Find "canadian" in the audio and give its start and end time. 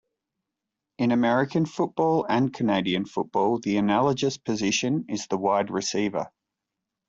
2.51-3.05